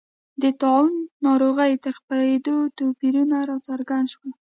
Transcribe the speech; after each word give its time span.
د 0.41 0.43
طاعون 0.61 0.93
ناروغۍ 1.25 1.73
تر 1.83 1.93
خپرېدو 1.99 2.55
توپیرونه 2.77 3.37
راڅرګند 3.49 4.07
شول. 4.13 4.29